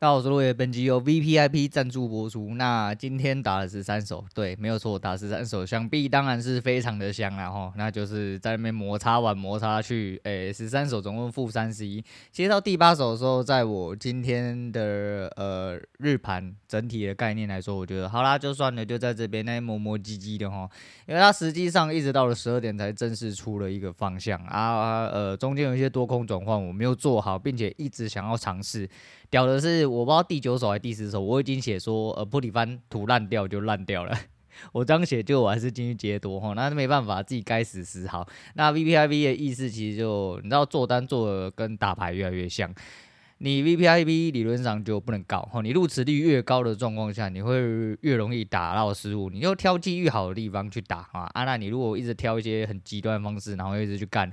[0.00, 2.54] 大家好，我是落叶，本集由 VPIP 赞助播出。
[2.54, 7.72] 那今天打了十三手，对，没有错，打十三手，想必当然是非常的香了哈。
[7.76, 12.00] 那就是在那边摩擦完摩擦去，诶、欸，十三手总共负三十一。
[12.30, 20.70] 接到第八手的时候，在我今天的呃日盘整体的概念来说，我觉得好啦，就算了，就在这边那磨磨唧唧的哈。
[21.08, 28.88] 因为它实际上一直到了十二点才正式出了一个方向啊，呃，中间有一些多空转换我没有做好，并且一直想要尝试。
[29.30, 34.16] 屌的是，我不知道第九首还是第十首，我已经写说，呃，破底翻图烂掉就烂掉了。
[34.72, 38.26] 我这样写，就我还是进去接多哈，那没办法，自己该死死好。
[38.54, 42.74] 那 VPIP 的意思其实就，你知道做单做的跟打牌越来越像，
[43.38, 47.56] 你 VPIP 理论上就不能高哈，你入池率越高的状况下，你会
[48.00, 49.30] 越容易打到失误。
[49.30, 54.28] 你就挑机遇好的地方去打啊，啊，那你如果一直挑一些很极端的方式，然后一直去干。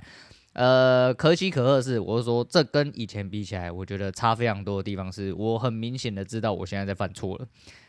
[0.56, 7.46] 呃，可喜可贺是，我是说，这跟以前比起来，我觉得差非常多的地方是，我很明显的知道我现在在犯错了。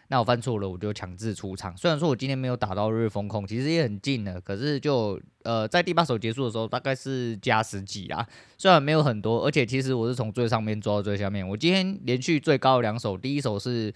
[0.09, 1.75] 那我犯错了，我就强制出场。
[1.77, 11.47] 虽然说我今天没有打到日风控，其实也很近了，可是就呃，在第八手结束的时候，大概是加十几啦，虽然没有很多，而且其实我是从最上面抓到最下面。
[11.47, 13.93] 我今天连续最高的两手，第一手是。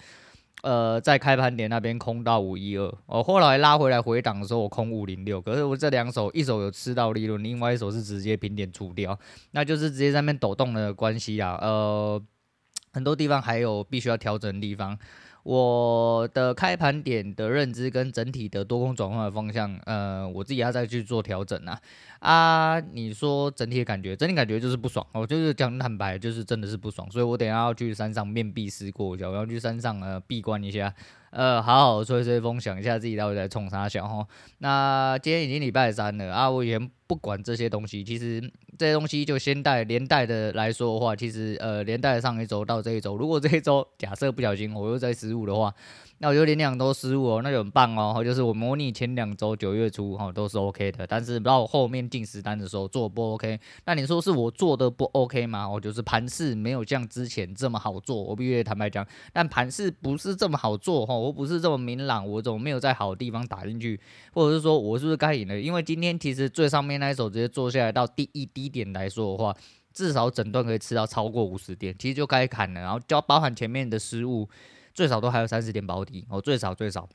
[0.63, 5.41] 呃，在开盘点那边空到五一二，哦后来拉回来回档的时候，我空五零六。
[5.41, 9.17] 可是我这两手，一手有吃到利润，另外一手是直接平点出掉，
[9.51, 11.57] 那就是直接在那边抖动的关系啊。
[11.61, 12.21] 呃，
[12.93, 14.97] 很多地方还有必须要调整的地方。
[15.43, 21.79] 我的开盘点的认知跟整体的多空转换的方向，呃，我自己要再去做调整啊。
[22.19, 30.93] 啊，你说整体的感觉，整体感觉就是不爽，我就是讲坦白，就是真的是不爽，所以我等下要去山上面壁思过一下，我要去山上呃闭关一下。
[31.31, 34.27] 呃，好好吹吹风，想一下自己到底在冲啥想哈。
[34.57, 38.41] 那今天已经礼拜三了啊，我以前不管这些东西，其实
[38.77, 45.73] 这些东西就先带连带的来说的话，其实呃连带上一周到这一周，如果这一周假设不小心我又在失误的话。
[46.23, 48.23] 那我就连两都失误哦，那就很棒哦。
[48.23, 53.59] 就是我模拟前两周九月初哈都是 OK 的，但是到后面进实单的时候做不 OK。
[53.85, 55.67] 那你说是我做的不 OK 吗？
[55.67, 59.03] 我就是盘势没有像之前这么好做，我必须坦白讲。
[59.33, 63.99] 但盘势不是这么好做哈，我不是这么明朗，我怎么没有在好地方打进去？
[64.31, 65.59] 或者是说我是不是该赢了？
[65.59, 69.53] 因为今天其实最上面那一手直接做下来到第一低点来说的话，
[69.93, 72.79] 至少整段可以吃到超过五十点，其实就该砍了。
[72.79, 74.47] 然后就要包含前面的失误。
[74.93, 77.07] 最少都还有三十点保底哦，最少最少，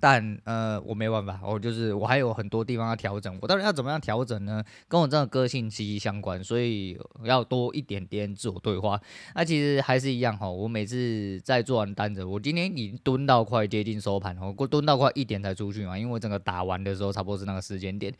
[0.00, 4.62] 但呃我没办法，我就是我还有很多地方要调整，我到底要怎么样调整呢？
[4.86, 9.00] 跟我这个个性息息相关，所以要多一点点自我对话。
[9.34, 18.12] 那其实还是一样哈，我每次在做完单子，我今天已经蹲到快接近收盘，我蹲到快一点才出去嘛，因为我整个打完的时候差不多是那个时间点，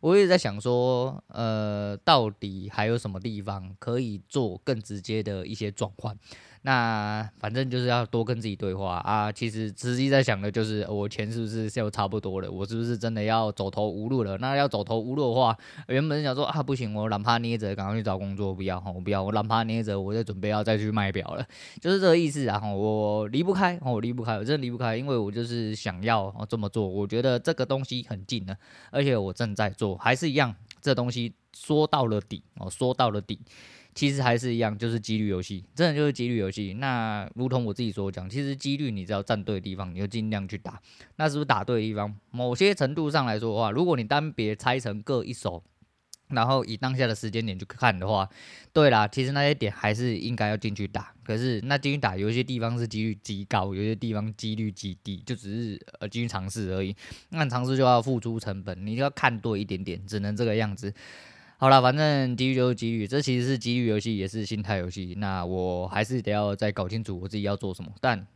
[0.00, 6.16] 我一直在想说，呃，到底还有什么地方可以做更直接的一些转换？
[6.66, 9.30] 那反正就是要多跟自己对话啊！
[9.30, 12.50] 其实实际在想的就是，我钱是不是又差不多了？
[12.50, 14.38] 我是不是真的要走投无路了？
[14.38, 15.54] 那要走投无路的话，
[15.88, 21.46] 原本想说啊，不行，我懒趴捏着，赶快去找工作，不要，我不要，我懒趴捏着，我就准备要再去卖表了，
[21.82, 22.58] 就是这个意思啊！
[22.72, 28.56] 我离不开，我离不开，我真的离不开，因为我就是想要这么做，我觉得这个东西很近了，
[28.90, 33.38] 而且我正在做，还是一样，这东西说到了底哦，说到了底。
[33.94, 36.74] 其实还是一样，就是几率游戏，真的就是几率游戏。
[36.74, 40.80] 那如同我自己所讲，其实几率你只要站对地方，你就尽量去打。
[41.16, 42.12] 那是不是打对的地方？
[42.30, 45.62] 某些程度上来说的话，如果你单别拆成各一手，
[46.28, 48.28] 然后以当下的时间点去看的话，
[48.72, 51.12] 对啦，其实那些点还是应该要进去打。
[51.22, 56.96] 可是那进去打，有些地方是几率极高，有些地方几率极低，就只是呃进去尝试而已。
[57.28, 60.92] 那尝试就要付出成本，你就要看多一点点，只能这个样子。
[61.56, 65.14] 好了，反正几率就是几率，这其实是几率游戏，也是心态游戏。
[65.18, 67.90] 那我还是得要再搞清楚我自己要做什么。
[68.00, 68.26] 但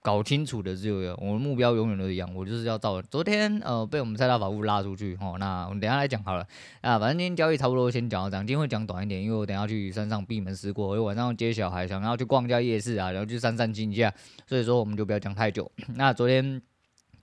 [0.00, 5.36] 搞清楚的只有我的目标永远都一样，我就是要照昨天呃被我们蔡大法务拉出去哦。
[5.38, 6.46] 那我们等下来讲好了
[6.80, 14.14] 啊，反正今天交易差不多先讲到这样，今天会讲短一点，因为我等下去山上闭门思过，因为晚上接小孩，想要去逛一下夜市啊，然后去散散心一下，
[14.46, 15.70] 所以说我们就不要讲太久。
[15.96, 16.62] 那昨天。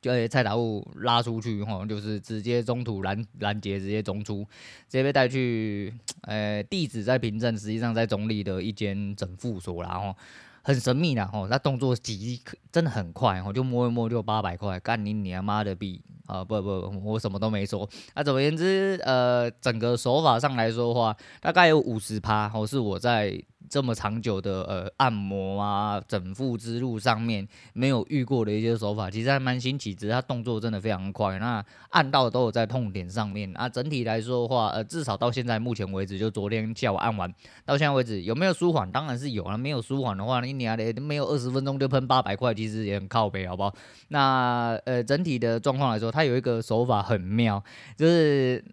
[0.06, 4.44] 就被蔡达务拉出去，哈，就是直接中途拦拦截，直接中出，
[4.88, 5.92] 直接被带去，
[6.22, 10.16] 呃，地址在平镇，实际上在中立的一间整副所，然后
[10.62, 12.40] 很神秘的，哈，他动作极
[12.72, 17.88] 真的很快，哈，就摸一摸就八百块，干你你妈的逼，啊，不不，我什么都没说。
[18.16, 23.42] 那、啊、总而言之，呃，整个手法上来说的话，大概有五十趴，或是我在。
[23.68, 33.68] 这么长久的呃按摩啊整腹之路上面没有遇过的一些手法，其实还蛮新奇，只是它动作真的非常快，那按到都有在痛点上面啊。
[33.68, 37.28] 整体来说的话，呃，至少到现在目前为止，就昨天下午按完
[37.66, 38.90] 到现在为止，有没有舒缓？
[38.92, 43.74] 当然是有啊，没有舒缓的话，你娘的没有二十分钟就喷八百块，其实也很靠北，好不好？
[44.10, 47.62] 那呃整体的状况来说，它有一个手法很妙，
[47.98, 48.64] 就是。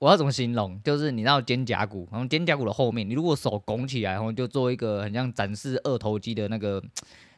[0.00, 0.80] 我要怎么形容？
[0.82, 6.82] 就是你知道肩胛骨，然后肩胛骨的后面，你如果手拱起来，然后就做一个很像展示二头肌的那个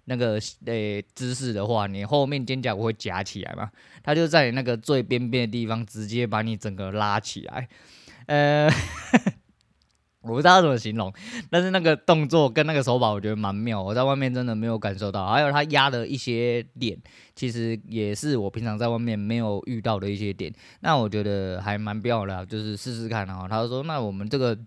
[0.04, 0.34] 那个
[0.66, 3.68] 呃、姿势的话，你后面肩胛骨会夹起来嘛？
[4.04, 7.68] 它就在那个最边边的地方，直接把你整个拉起来，
[8.26, 8.70] 呃。
[10.22, 11.12] 我不知道怎么形容，
[11.50, 13.82] 但是那个动作跟那个手法，我觉得蛮妙。
[13.82, 16.96] 我在外面真的没有感受到，还有他压的一些点，
[17.34, 20.52] 其实也是我平常在外面没有遇到的一些点。
[20.80, 23.46] 那我觉得还蛮妙的，就是试试看啊。
[23.48, 24.58] 他说：“那我们这个。”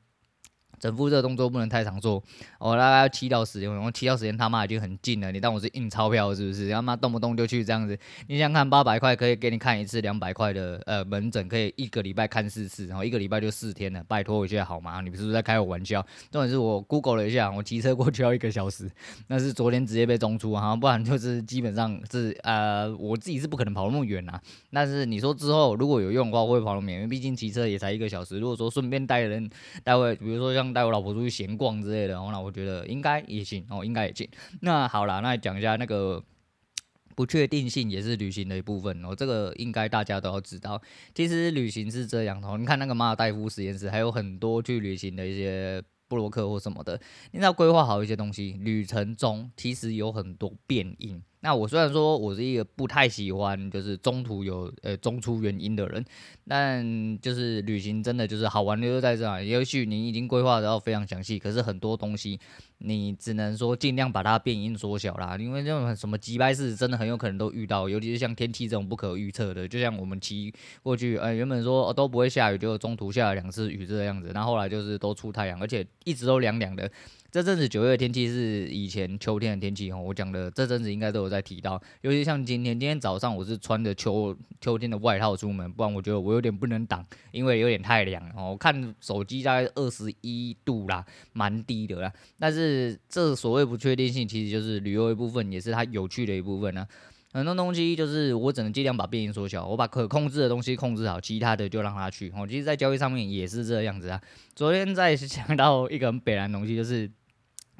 [0.80, 2.22] 整复这个动作不能太常做，
[2.60, 5.32] 我大概要七到十天，我七到十天他妈已经很近了。
[5.32, 6.70] 你当我是印钞票是不是？
[6.72, 7.98] 他妈动不动就去这样子。
[8.28, 15.02] 你想看八百块可以给你看一次两百块的呃门诊，可以一个礼拜看四次，然后一个礼拜就四天了，拜托一下好吗？
[15.02, 16.06] 你不是在开我玩笑？
[16.32, 18.90] 重点是我 Google 了一下，我骑车过去要一个小时，
[19.28, 24.42] 那是昨天直接被中出啊，不然就是基本上是呃我自己是不可能跑那么远啊。
[24.72, 28.40] 但是你说之后如果有用的话，我会跑那么远，因为毕竟骑车也才一个小时。
[28.40, 29.50] 如果说顺便带人
[29.84, 30.65] 带会，比如说像。
[30.74, 34.28] 带我老婆出去闲逛之类的，然后呢我觉得应该也行哦，应该也行。
[34.62, 36.24] 那好了，那讲一下那个
[37.16, 40.82] 不确定性也是旅行的一部分哦，这个应该大家都要知道。
[41.14, 47.00] 其实旅行是这样哦，你看那个马尔代夫实验室，还有很多去旅行的一些布洛克或什么的，
[47.32, 51.22] 你要规划好一些东西，旅程中其实有很多变因。
[51.46, 56.04] 那我虽然说我是一个不太喜欢就是中途有呃中出原因的人，
[56.48, 56.84] 但
[57.22, 59.40] 就是旅行真的就是好玩的就在这啊。
[59.40, 62.40] 也许你已经规划得非常详细，可是很多东西
[62.80, 70.52] 你只能说尽量把它变因缩小啦，因为这种什么机掰事真的很有可能都遇到，尤其是像天气这种不可预测的，就像我们骑
[70.82, 76.90] 过去，呃原本说都不会下雨，就中途下了两次雨这个样子，然后后来就是都出太阳，而且一直都凉凉的。
[77.36, 88.52] 这阵子九月的天气是以前秋天的天气哦，我讲的这阵子应该都有在提到，尤其像今天，今天早上我是穿着秋秋天的外套出门，不然我觉得我有点不能挡，因为有点太凉哦。
[88.52, 92.10] 我看手机大概二十一度啦，蛮低的啦。
[92.40, 96.88] 但是这所谓不确定性，其实就是旅游一部分，也是它有趣的一部分呢。
[97.34, 102.32] 很多东西就是我只能尽量把变因缩小，我把可控制的东西控制好，其他的就让它去。
[102.38, 104.22] 我，其实，在交易上面也是这样子啊。
[104.56, 107.12] 昨天在 讲到一个很北烂的东西，就是。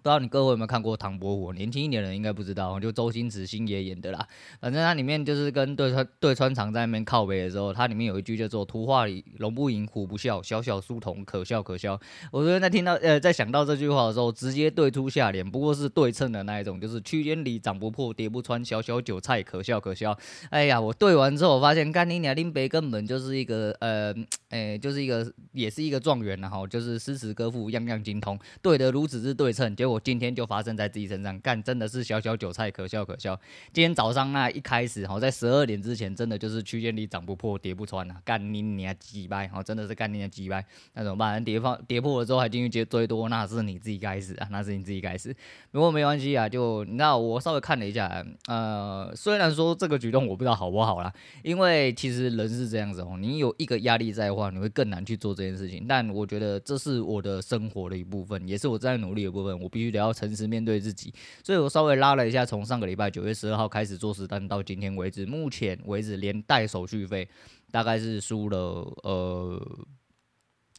[0.06, 1.52] 不知道你各位有没有看过《唐伯虎》？
[1.56, 4.28] 年轻一点的人应该不知道，就周星驰星爷演的啦。
[4.62, 12.00] 反正它里面就是跟对川对川厂在那边靠北的时候，它里面有一句叫做“图画里龙不吟虎不笑，小小书童可笑可笑”。
[12.32, 20.16] 我昨天在听到呃在想到这句话的时候，直接对出下联，不过是对称的那一种，就是区间里长不破叠不穿，小小韭菜可笑可笑。
[20.52, 24.14] 哎呀，我对完之后，我发现干你娘林北根本就是一个呃
[24.50, 29.95] 哎就是一个也是一个状元然后就是诗词歌赋样样精通，对得如此之对称，结果。
[30.00, 33.40] 今天就发生在自己身上，干真的是小小韭菜，可笑可笑。
[33.74, 41.42] 今天早上那一开始，哈在十二点之前，真的就是区间里涨不破，跌不穿啊，干你娘鸡掰，好真的是干你娘鸡掰，那怎么办？
[41.44, 45.34] 跌破跌破了之后还继续接最多，那是你自己该死啊，那是你自己该死。
[45.72, 55.86] 不过没关系啊，就你知道我稍微看了一下，呃，虽然说这个举动我不知道好不好啦，因为其实人是这样子哦，你有一个压力在的话，你会更难去做这件事情。
[55.88, 59.85] 但我觉得这是我的生活的一部分，也是我在努力的部分，我必。
[59.92, 67.28] 得要诚实面对自己，所以我稍微拉了一下，从上个礼拜九月十二号开始做实单到今天为止，目前为止连带手续费
[67.72, 68.58] 大概是输了
[69.04, 69.86] 呃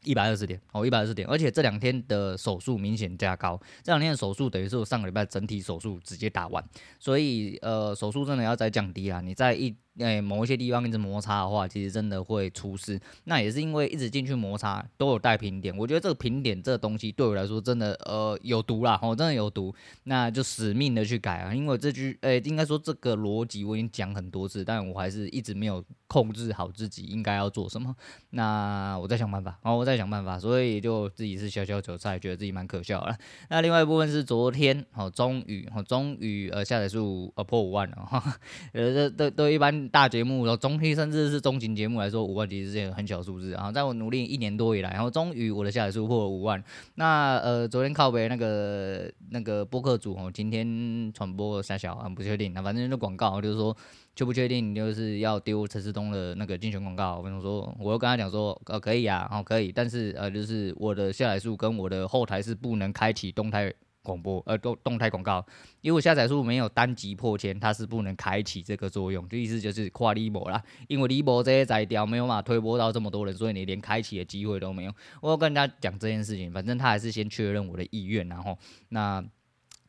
[0.05, 6.65] 一百二十点哦，一百二十点，而且这两天的手术明显加高，这两天的手术等于是我上个礼拜整体手术直接打完，
[7.01, 9.75] 所以呃手术真的要再降低啊，你在一。
[9.99, 13.01] 诶，某一些地方一直摩擦的话，其实真的会出事。
[13.25, 15.75] 那也是因为一直进去摩擦，都有带平点。
[15.77, 19.75] 我觉得这个平点这东西对我来说真的呃有毒啦，哦，真的有毒。
[20.05, 27.95] 那就死命的去改啊，因为这句诶，应该说这个逻辑我已经讲很多次，但我还是一直没有控制好自己应该要做什么。
[28.31, 33.17] 那我再想办法，然后我再想办法，所以就自己是小小韭菜，觉得自己蛮可笑的。
[33.49, 38.23] 那另外一部分是昨天，哦，终于，哦，终于呃下载数呃破五万了，哈，
[38.75, 39.86] 呃，这都都一般。
[39.89, 43.51] 大节目，然后中期甚至是中型节目来说，五万其实是件很小数字。
[43.53, 46.63] 然后在我努力一年多以来，然后终于我的下载数破了五万。
[46.95, 52.53] 那呃，昨天靠北那个那个播客组哦，今天传播三小很，不确定。
[52.53, 53.77] 那反正就广告，就是说
[54.15, 57.17] 确不确定，就是要丢陈世东的那个竞选广告。
[57.19, 63.73] 我跟他说，我又跟他讲说，呃，可以啊，哦，可以，但是呃，就是我的下载数跟我的后台是不能开启动态。
[64.07, 65.45] 广播呃动动态广告，
[65.81, 74.93] 因为下载数没有单集破千，它是不能开启这个作用，就意思就是跨立波啦，因为立波这些摘掉没有办法推播到这么多人，所以你连开启的机会都没有。
[75.21, 78.57] 我要跟人家讲这件事情，反正他还是先确认我的意愿，然后
[78.91, 79.25] 那。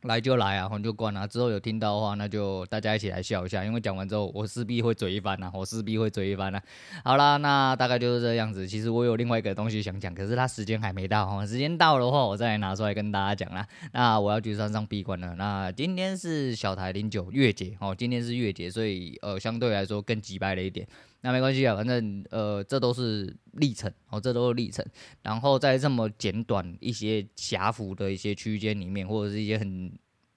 [0.02, 1.26] 来就来啊，关就关啊。
[1.26, 3.64] 之后有听到的话，那就大家一起来笑一下。
[3.64, 6.62] 因为讲完之后，我势必会嘴一番啊，我势必会嘴一番啊。
[7.04, 8.66] 好啦，那大概就是这样子。
[8.66, 11.44] 其实我有另外一个东西想讲，可是它时间还没到哈。
[11.44, 13.66] 时间到的话，我再拿出来跟大家讲啦。
[13.92, 15.34] 那我要去山上闭关了。
[15.36, 20.86] 那今天是小台零九月结哦，今天是月结，所以呃相对来说更急掰了一点。
[21.20, 24.84] 那没关系啊，反正呃，这都是历程哦，这都是历程。
[25.22, 29.92] 然后在这么简短一些狭幅的一些区间里面，或者是一些很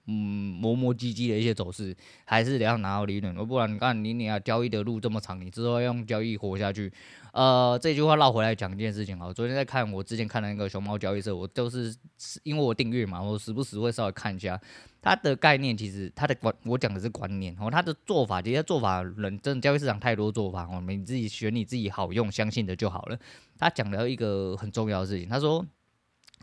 [0.06, 0.12] 嗯
[0.60, 3.32] 磨磨唧唧的一些走势，还是得要拿到利润。
[3.46, 6.92] 不然你看你你要交易的路这么长，你之后要用交易活下去。
[7.32, 11.94] 呃，这句话绕回来讲一件事情啊，昨天在看我之前看的那个熊猫交易社，我就是
[12.42, 14.60] 因为我订阅嘛，我时不时会稍微看一下。
[15.02, 17.68] 他的概念其实，他的观，我讲的是观念哦。
[17.68, 23.18] 他的做法，其实做法人真的交易市场太多做法哦，你自己选你自己好用、相信的就好了。
[23.58, 25.66] 他讲了一个很重要的事情，他说：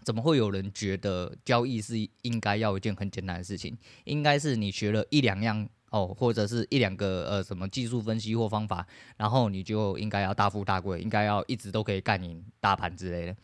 [0.03, 3.77] 怎么会有人觉得交易是应该要一件很简单的事情？
[4.03, 8.85] 应该是你学了一两样哦，或者是一两个呃什么技术分析或方法，
[9.15, 13.35] 然后你就应该要大富大贵，应该要一直都可以干赢大盘之类的。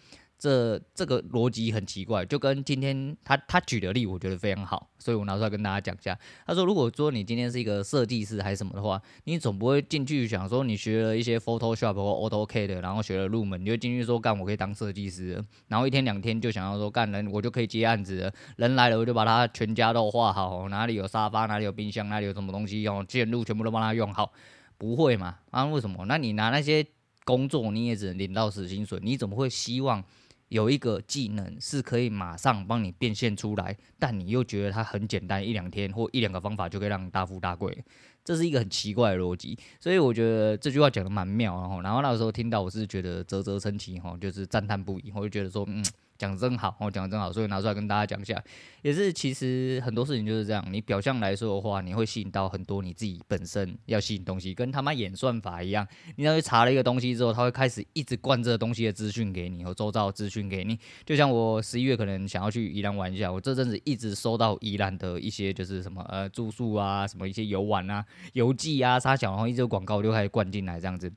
[0.46, 6.16] 这这个逻辑很奇怪，就跟今天他他举的例，我觉得非常好，所以我拿出来跟大家讲一下。
[6.46, 24.32] 他说，如果说你今天是一个设计师还是什么的话，你总不会进去想说你学了一些 Photoshop 或 AutoCAD，然后学了入门，你就进去说干我可以当设计师，然后一天两天就想要说干人我就可以接案子，人来了我就把他全家都画好，哪里有沙发，哪里有冰箱，哪里有什么东西用，线路全部都帮他用好，
[24.78, 25.40] 不会嘛？
[25.50, 26.06] 啊，为什么？
[26.06, 26.86] 那你拿那些
[27.24, 30.04] 工作你也只能领到死薪水，你怎么会希望？
[30.50, 37.84] 有一个技能是可以马上帮你变现出来，但你又觉得它很简单，一两天或一两个方法就可以让你大富大贵，
[38.24, 39.58] 这是一个很奇怪的逻辑。
[39.80, 45.84] 所以我觉得这句话讲的蛮妙，然后，然后那个时候听到我是觉得啧啧称奇，哈，就是赞叹不已，我就觉得说，嗯。
[46.18, 48.42] 讲真好，我讲真好，所以拿出来跟大家讲一下。
[48.82, 55.88] 也是其实很多事情就是这样，你表象来说的话，你会吸引到很多你自己本身要吸引东西，跟他妈演算法一样。
[56.16, 60.80] 你要去查了一个东西之后，他会开始一直灌这个东西的资讯给你，和周遭的资讯给你。
[61.06, 71.12] 就像我十一月可能想要去宜兰玩一下，我这阵子一直收到宜兰的一些就是什么呃住宿啊，什么一些游玩啊、游记啊、沙小，然后一直广告就开始灌进来这样子。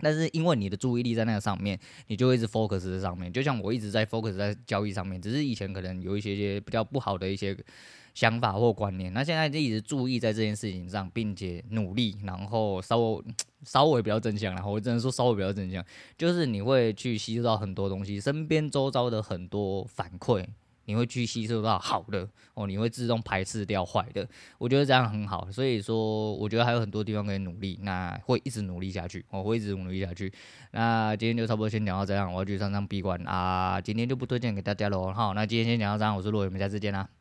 [0.00, 3.32] 但是因为你的注意力在那个上面，你就一直 focus 在上面。
[3.32, 7.56] 就像我一直在 focus 在交易上面，只是以前可能有一些些比较不好的一些
[8.14, 13.24] 想法或观念，那现在就一直注意在这件事情上，并且努力，然后稍微
[13.64, 15.84] 稍微比较正向，然后我只能说稍微比较正向，
[16.16, 20.44] 就是你会去吸收到很多东西，身边周遭的很多反馈。
[20.88, 24.26] 你会去吸收到好的哦，你会自动排斥掉坏的，
[24.56, 30.32] 我觉得这样很好，所以说我觉得还有很多地方可以努力，那会一直努力下去，我会一直努力下去。
[30.70, 35.12] 那今天就差不多先聊到这样，我要去上上闭关啊，今天就不推荐给大家喽。
[35.12, 37.17] 好，那今天先聊到这样，我是洛伟，我们下次见啦。